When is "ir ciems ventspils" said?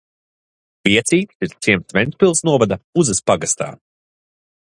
1.47-2.43